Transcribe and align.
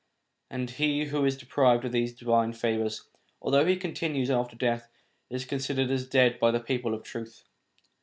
He 0.77 1.05
who 1.05 1.23
is 1.25 1.37
deprived 1.37 1.85
of 1.85 1.91
these 1.91 2.11
divine 2.15 2.53
favours, 2.53 3.03
although 3.39 3.67
he 3.67 3.75
continues 3.75 4.31
after 4.31 4.55
death, 4.55 4.89
is 5.29 5.45
considered 5.45 5.91
as 5.91 6.07
dead 6.07 6.39
by 6.39 6.49
the 6.49 6.59
people 6.59 6.95
of 6.95 7.03
truth. 7.03 7.43